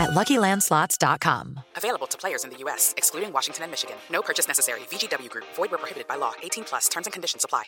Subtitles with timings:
[0.00, 1.60] at LuckyLandSlots.com.
[1.76, 3.96] Available to players in the U.S., excluding Washington and Michigan.
[4.10, 4.80] No purchase necessary.
[4.90, 5.46] VGW Group.
[5.56, 6.32] Void where prohibited by law.
[6.42, 6.88] 18 plus.
[6.88, 7.64] Terms and conditions apply.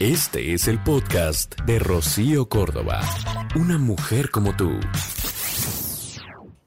[0.00, 3.00] Este es el podcast de Rocío Córdoba.
[3.54, 4.80] Una mujer como tú.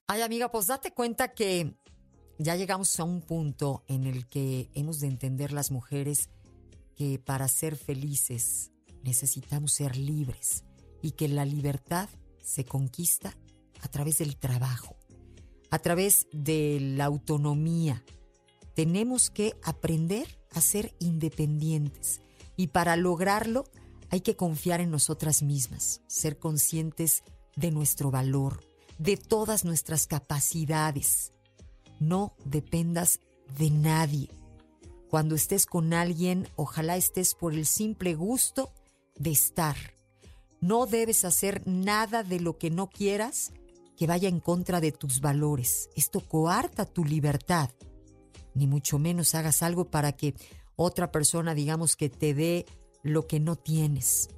[0.08, 1.76] Ay, amiga, pues date cuenta que
[2.38, 6.30] ya llegamos a un punto en el que hemos de entender las mujeres
[6.96, 8.72] que para ser felices
[9.04, 10.64] necesitamos ser libres
[11.02, 12.08] y que la libertad
[12.42, 13.36] se conquista
[13.82, 14.96] a través del trabajo,
[15.70, 18.04] a través de la autonomía.
[18.74, 22.22] Tenemos que aprender a ser independientes
[22.56, 23.66] y para lograrlo
[24.10, 27.24] hay que confiar en nosotras mismas, ser conscientes
[27.56, 28.64] de nuestro valor,
[28.98, 31.34] de todas nuestras capacidades.
[32.00, 33.20] No dependas
[33.58, 34.30] de nadie.
[35.10, 38.72] Cuando estés con alguien, ojalá estés por el simple gusto
[39.16, 39.76] de estar.
[40.60, 43.52] No debes hacer nada de lo que no quieras
[43.98, 45.90] que vaya en contra de tus valores.
[45.96, 47.72] Esto coarta tu libertad.
[48.54, 50.36] Ni mucho menos hagas algo para que
[50.76, 52.66] otra persona, digamos, que te dé
[53.02, 54.30] lo que no tienes.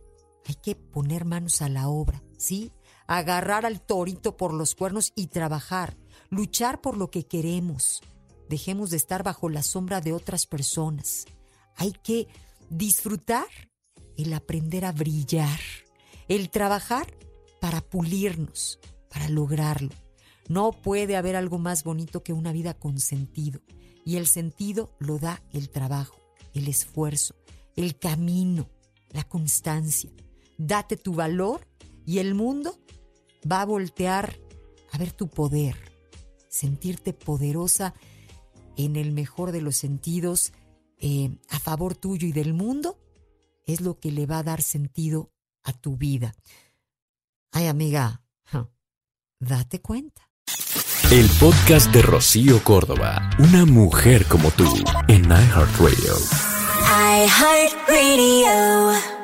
[0.48, 2.72] Hay que poner manos a la obra, ¿sí?
[3.06, 5.98] Agarrar al torito por los cuernos y trabajar,
[6.30, 8.02] luchar por lo que queremos.
[8.48, 11.26] Dejemos de estar bajo la sombra de otras personas.
[11.76, 12.28] Hay que
[12.70, 13.48] disfrutar
[14.18, 15.60] el aprender a brillar,
[16.30, 17.14] el trabajar
[17.60, 18.80] para pulirnos,
[19.20, 19.90] para lograrlo.
[20.48, 23.60] No puede haber algo más bonito que una vida con sentido.
[24.06, 26.18] Y el sentido lo da el trabajo,
[26.54, 27.36] el esfuerzo,
[27.76, 28.70] el camino,
[29.10, 30.10] la constancia.
[30.58, 31.68] Date tu valor
[32.06, 32.80] y el mundo
[33.50, 34.40] va a voltear
[34.94, 35.76] a ver tu poder,
[36.48, 37.94] sentirte poderosa
[38.78, 40.54] en el mejor de los sentidos,
[40.98, 42.98] eh, a favor tuyo y del mundo,
[43.66, 45.34] es lo que le va a dar sentido
[45.64, 46.34] a tu vida.
[47.52, 48.24] Ay, amiga,
[49.40, 50.30] date cuenta.
[51.12, 53.30] El podcast de Rocío Córdoba.
[53.40, 54.66] Una mujer como tú
[55.08, 56.16] en iHeartRadio.
[57.26, 59.19] iHeartRadio.